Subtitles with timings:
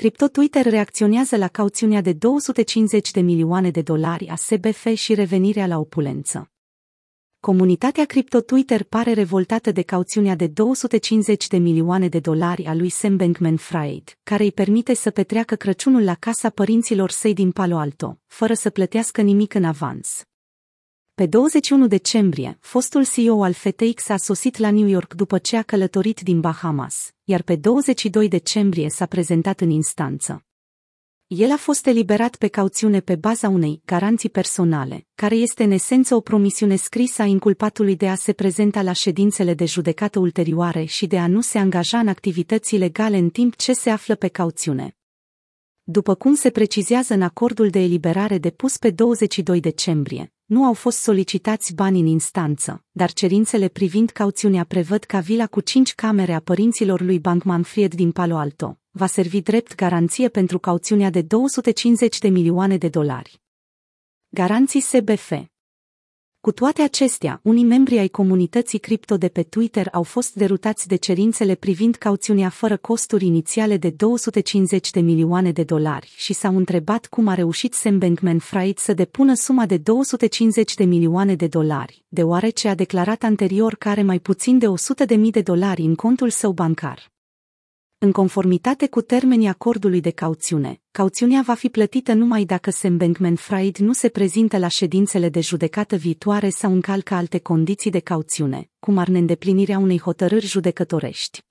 [0.00, 5.66] Crypto Twitter reacționează la cauțiunea de 250 de milioane de dolari a SBF și revenirea
[5.66, 6.50] la opulență.
[7.40, 12.88] Comunitatea Crypto Twitter pare revoltată de cauțiunea de 250 de milioane de dolari a lui
[12.88, 18.18] Sam Bankman-Fried, care îi permite să petreacă Crăciunul la casa părinților săi din Palo Alto,
[18.26, 20.27] fără să plătească nimic în avans.
[21.18, 25.62] Pe 21 decembrie, fostul CEO al FTX a sosit la New York după ce a
[25.62, 30.44] călătorit din Bahamas, iar pe 22 decembrie s-a prezentat în instanță.
[31.26, 36.14] El a fost eliberat pe cauțiune pe baza unei garanții personale, care este în esență
[36.14, 41.06] o promisiune scrisă a inculpatului de a se prezenta la ședințele de judecată ulterioare și
[41.06, 44.97] de a nu se angaja în activități legale în timp ce se află pe cauțiune.
[45.90, 50.98] După cum se precizează în acordul de eliberare depus pe 22 decembrie, nu au fost
[50.98, 56.40] solicitați bani în instanță, dar cerințele privind cauțiunea prevăd ca vila cu cinci camere a
[56.40, 62.18] părinților lui Bankman Fried din Palo Alto va servi drept garanție pentru cauțiunea de 250
[62.18, 63.40] de milioane de dolari.
[64.28, 65.32] Garanții SBF
[66.48, 70.96] cu toate acestea, unii membri ai comunității cripto de pe Twitter au fost derutați de
[70.96, 77.06] cerințele privind cauțiunea fără costuri inițiale de 250 de milioane de dolari și s-au întrebat
[77.06, 82.68] cum a reușit Sam Bankman-Fried să depună suma de 250 de milioane de dolari, deoarece
[82.68, 86.30] a declarat anterior că are mai puțin de 100 de mii de dolari în contul
[86.30, 87.17] său bancar.
[88.00, 93.76] În conformitate cu termenii acordului de cauțiune, cauțiunea va fi plătită numai dacă Sam Bankman-Fried
[93.76, 98.98] nu se prezintă la ședințele de judecată viitoare sau încalcă alte condiții de cauțiune, cum
[98.98, 101.42] ar neîndeplinirea unei hotărâri judecătorești.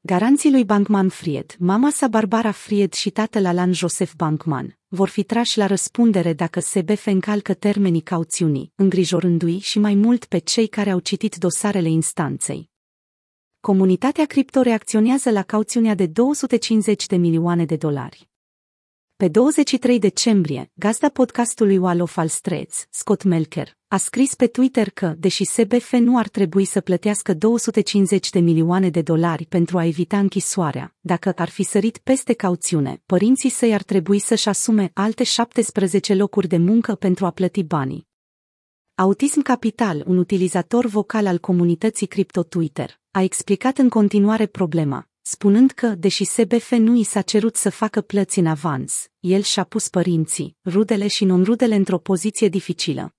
[0.00, 5.22] Garanții lui Bankman Fried, mama sa Barbara Fried și tatăl Alan Joseph Bankman, vor fi
[5.22, 10.90] trași la răspundere dacă SBF încalcă termenii cauțiunii, îngrijorându-i și mai mult pe cei care
[10.90, 12.70] au citit dosarele instanței,
[13.60, 18.28] comunitatea cripto reacționează la cauțiunea de 250 de milioane de dolari.
[19.16, 24.90] Pe 23 decembrie, gazda podcastului Wall of All Streets, Scott Melker, a scris pe Twitter
[24.90, 29.84] că, deși SBF nu ar trebui să plătească 250 de milioane de dolari pentru a
[29.84, 35.24] evita închisoarea, dacă ar fi sărit peste cauțiune, părinții săi ar trebui să-și asume alte
[35.24, 38.07] 17 locuri de muncă pentru a plăti banii.
[39.00, 45.70] Autism Capital, un utilizator vocal al comunității cripto Twitter, a explicat în continuare problema, spunând
[45.70, 49.88] că, deși SBF nu i s-a cerut să facă plăți în avans, el și-a pus
[49.88, 53.17] părinții, rudele și non-rudele într-o poziție dificilă.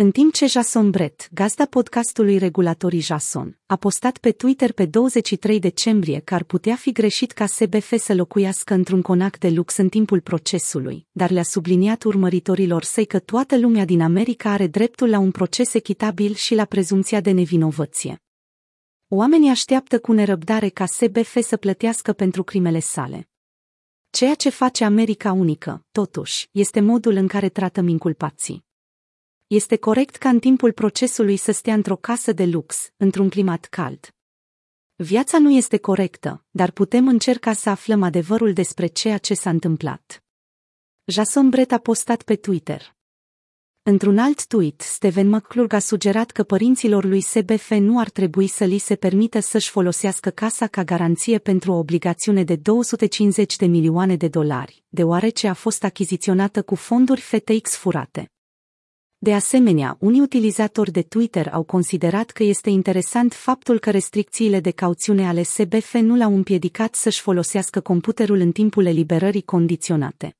[0.00, 5.58] În timp ce Jason Brett, gazda podcastului Regulatorii Jason, a postat pe Twitter pe 23
[5.58, 9.88] decembrie că ar putea fi greșit ca SBF să locuiască într-un conac de lux în
[9.88, 15.18] timpul procesului, dar le-a subliniat urmăritorilor săi că toată lumea din America are dreptul la
[15.18, 18.22] un proces echitabil și la prezumția de nevinovăție.
[19.08, 23.28] Oamenii așteaptă cu nerăbdare ca SBF să plătească pentru crimele sale.
[24.10, 28.68] Ceea ce face America unică, totuși, este modul în care tratăm inculpații.
[29.50, 34.14] Este corect ca în timpul procesului să stea într-o casă de lux, într-un climat cald.
[34.96, 40.24] Viața nu este corectă, dar putem încerca să aflăm adevărul despre ceea ce s-a întâmplat.
[41.04, 42.96] Jason Brett a postat pe Twitter.
[43.82, 48.64] Într-un alt tweet, Steven McClurg a sugerat că părinților lui SBF nu ar trebui să
[48.64, 54.16] li se permită să-și folosească casa ca garanție pentru o obligațiune de 250 de milioane
[54.16, 58.30] de dolari, deoarece a fost achiziționată cu fonduri FTX furate.
[59.22, 64.70] De asemenea, unii utilizatori de Twitter au considerat că este interesant faptul că restricțiile de
[64.70, 70.39] cauțiune ale SBF nu l-au împiedicat să-și folosească computerul în timpul eliberării condiționate.